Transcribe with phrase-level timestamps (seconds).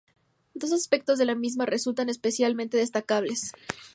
[0.55, 3.51] Dos aspectos de la misma resultan especialmente destacables.